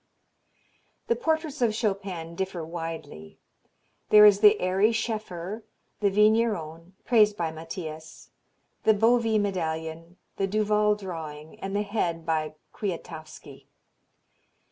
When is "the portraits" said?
1.05-1.61